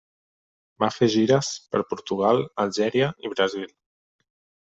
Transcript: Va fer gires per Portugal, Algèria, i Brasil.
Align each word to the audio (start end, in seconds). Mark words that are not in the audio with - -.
Va 0.83 0.87
fer 0.93 1.09
gires 1.15 1.49
per 1.75 1.83
Portugal, 1.91 2.41
Algèria, 2.65 3.13
i 3.27 3.33
Brasil. 3.35 3.69